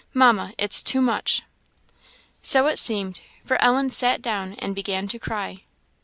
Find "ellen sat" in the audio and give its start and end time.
3.63-4.19